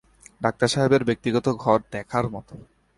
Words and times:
Doctor 0.41 0.67
সাহেবের 0.67 1.03
ব্যক্তিগত 1.03 1.45
ঘর 1.63 1.79
দেখার 1.91 2.25
মতো। 2.29 2.53